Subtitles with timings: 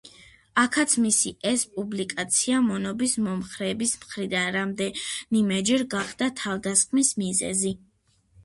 [0.59, 7.77] აქაც, მისი ეს პუბლიკაცია, მონობის მომხრეების მხრიდან რამდენიმეჯერ გახდა თავდასხმის მიზეზი.